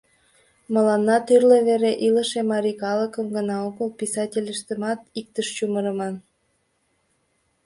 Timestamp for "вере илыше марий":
1.67-2.77